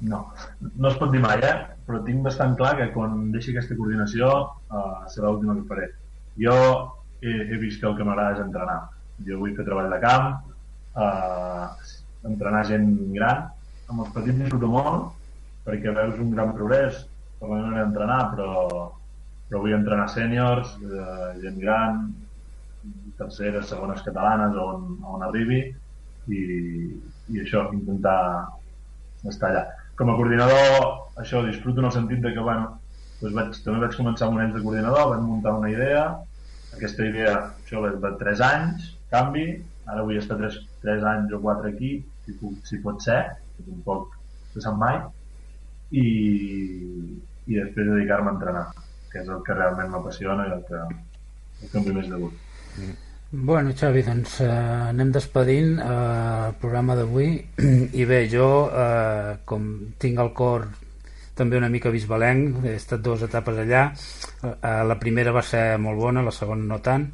[0.00, 0.18] No,
[0.76, 1.54] no es pot dir mai, eh?
[1.86, 5.86] però tinc bastant clar que quan deixi aquesta coordinació uh, serà l'última que faré.
[6.36, 6.56] Jo
[7.22, 8.76] he, he vist que el que m'agrada és entrenar.
[9.24, 10.52] Jo vull fer treball de camp,
[11.00, 11.70] uh,
[12.28, 13.46] entrenar gent gran.
[13.88, 15.14] Amb els petits disfruto molt
[15.66, 17.00] perquè veus un gran progrés
[17.40, 18.50] per la manera d'entrenar, però,
[19.48, 22.04] però vull entrenar sèniors, uh, gent gran,
[23.18, 25.60] terceres, segones catalanes, on, on arribi
[26.28, 26.40] i,
[27.32, 28.18] i això, intentar
[29.28, 29.64] estar allà.
[29.96, 30.88] Com a coordinador,
[31.22, 32.74] això disfruto en el sentit de que, bueno,
[33.20, 36.02] doncs vaig, també vaig començar amb un any de coordinador, vam muntar una idea,
[36.76, 39.46] aquesta idea, això de 3 anys, canvi,
[39.86, 41.92] ara vull estar 3, 3 anys o 4 aquí,
[42.26, 43.22] si, puc, si pot ser,
[43.56, 44.12] que tampoc
[44.52, 45.00] se sap mai,
[45.96, 46.06] i,
[47.46, 48.66] i després dedicar-me a entrenar,
[49.12, 50.84] que és el que realment m'apassiona i el que,
[51.62, 53.05] el que em ve més de gust.
[53.30, 55.86] Bueno, Xavi, doncs eh, anem despedint eh,
[56.48, 57.30] el programa d'avui.
[58.00, 60.68] I bé, jo eh, com tinc el cor
[61.36, 63.88] també una mica bisbalenc, he estat dues etapes allà.
[64.46, 67.10] Eh, la primera va ser molt bona, la segona no tant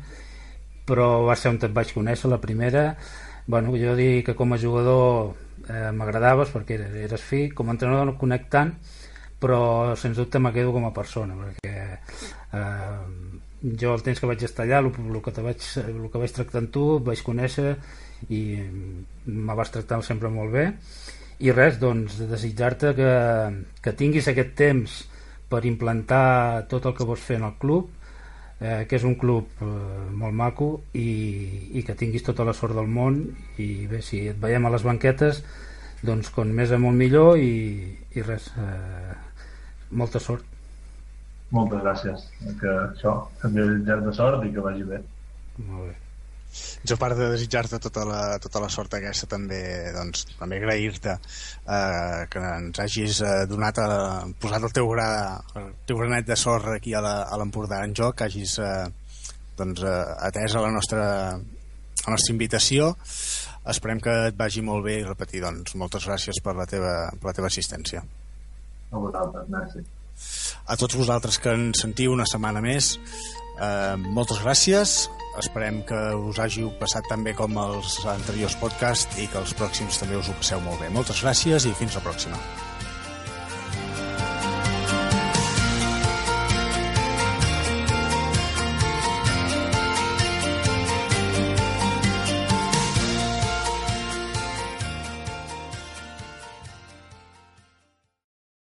[0.86, 2.92] però va ser on et vaig conèixer la primera.
[3.46, 5.34] Bueno, jo dic que com a jugador
[5.68, 8.74] eh, m'agradaves perquè eres fi, com a entrenador no conec tant,
[9.42, 11.74] però sens dubte me quedo com a persona, perquè
[12.58, 13.31] eh,
[13.62, 16.34] jo el temps que vaig estar allà, el, el, que, te vaig, el que vaig
[16.34, 17.76] tractar amb tu, vaig conèixer
[18.30, 18.42] i
[19.26, 20.66] me vas tractar sempre molt bé.
[21.42, 23.12] I res, doncs desitjar-te que,
[23.82, 25.00] que tinguis aquest temps
[25.50, 27.90] per implantar tot el que vols fer en el club
[28.62, 29.66] eh, que és un club eh,
[30.14, 31.08] molt maco i,
[31.78, 33.20] i que tinguis tota la sort del món.
[33.58, 35.42] I bé, si et veiem a les banquetes
[36.02, 37.52] doncs com més molt millor i,
[38.14, 39.14] i res eh,
[39.94, 40.46] molta sort
[41.54, 42.28] moltes gràcies.
[42.60, 45.02] Que això, també de sort i que vagi bé.
[45.58, 45.98] Molt bé.
[46.84, 49.60] Jo a part de desitjar-te tota, la, tota la sort aquesta també,
[49.94, 53.86] doncs, també agrair-te eh, que ens hagis eh, donat a,
[54.42, 55.06] posat el teu, gra,
[55.56, 57.00] el teu granet de sorra aquí a
[57.40, 58.84] l'Empordà en joc que hagis eh,
[59.56, 59.94] doncs, eh,
[60.28, 62.92] atès a la nostra, a la nostra invitació.
[63.72, 67.32] Esperem que et vagi molt bé i repetir doncs, moltes gràcies per la teva, per
[67.32, 68.04] la teva assistència.
[68.92, 69.86] A vosaltres, merci
[70.66, 75.10] a tots vosaltres que ens sentiu una setmana més eh, moltes gràcies
[75.40, 75.98] Esperem que
[76.28, 80.28] us hàgiu passat tan bé com els anteriors podcasts i que els pròxims també us
[80.28, 80.92] ho passeu molt bé.
[80.92, 82.40] Moltes gràcies i fins la pròxima.